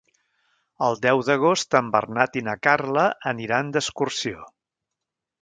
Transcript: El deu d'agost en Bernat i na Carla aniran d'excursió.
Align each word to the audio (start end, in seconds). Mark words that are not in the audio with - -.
El 0.85 0.95
deu 1.03 1.19
d'agost 1.27 1.77
en 1.81 1.91
Bernat 1.97 2.39
i 2.41 2.43
na 2.47 2.57
Carla 2.69 3.05
aniran 3.35 3.71
d'excursió. 3.77 4.43